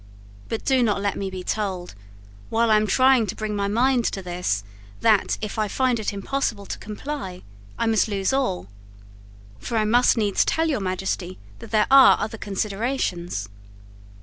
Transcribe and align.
But 0.49 0.65
do 0.65 0.81
not 0.81 0.99
let 0.99 1.15
me 1.15 1.29
be 1.29 1.43
told, 1.43 1.93
while 2.49 2.71
I 2.71 2.77
am 2.77 2.87
trying 2.87 3.27
to 3.27 3.35
bring 3.35 3.55
my 3.55 3.67
mind 3.67 4.03
to 4.05 4.23
this, 4.23 4.63
that, 5.01 5.37
if 5.41 5.59
I 5.59 5.67
find 5.67 5.99
it 5.99 6.11
impossible 6.11 6.65
to 6.65 6.79
comply, 6.79 7.43
I 7.77 7.85
must 7.85 8.07
lose 8.07 8.33
all. 8.33 8.67
For 9.59 9.77
I 9.77 9.85
must 9.85 10.17
needs 10.17 10.43
tell 10.43 10.67
your 10.69 10.79
Majesty 10.81 11.37
that 11.59 11.69
there 11.69 11.85
are 11.91 12.17
other 12.19 12.39
considerations." 12.39 13.47